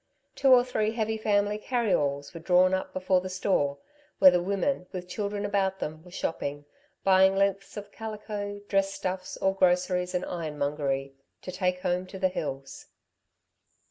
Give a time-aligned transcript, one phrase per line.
[0.33, 3.77] Two or three heavy family carry alls were drawn up before the store
[4.17, 6.65] where the women, with children about them, were shopping,
[7.03, 12.29] buying lengths of calico, dress stuffs, or groceries and ironmongery, to take home to the
[12.29, 12.87] hills.